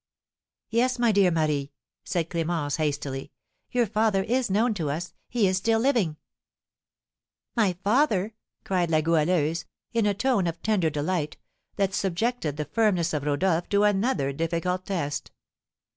[0.71, 3.31] "Yes, my dear Marie," said Clémence, hastily,
[3.69, 6.17] "your father is known to us he is still living."
[7.55, 8.33] "My father!"
[8.63, 11.37] cried La Goualeuse, in a tone of tender delight,
[11.75, 15.29] that subjected the firmness of Rodolph to another difficult test.